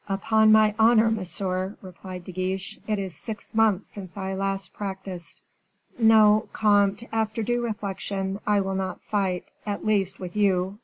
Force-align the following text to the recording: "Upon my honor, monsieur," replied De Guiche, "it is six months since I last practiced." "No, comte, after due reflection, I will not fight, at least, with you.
"Upon 0.09 0.51
my 0.51 0.73
honor, 0.79 1.11
monsieur," 1.11 1.77
replied 1.79 2.23
De 2.23 2.31
Guiche, 2.31 2.79
"it 2.87 2.97
is 2.97 3.15
six 3.15 3.53
months 3.53 3.91
since 3.91 4.17
I 4.17 4.33
last 4.33 4.73
practiced." 4.73 5.43
"No, 5.99 6.49
comte, 6.53 7.03
after 7.11 7.43
due 7.43 7.61
reflection, 7.61 8.39
I 8.47 8.61
will 8.61 8.73
not 8.73 9.03
fight, 9.03 9.51
at 9.63 9.85
least, 9.85 10.19
with 10.19 10.35
you. 10.35 10.79